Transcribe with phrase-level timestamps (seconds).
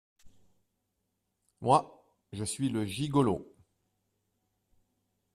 [1.61, 3.55] Moi, je suis le gigolo!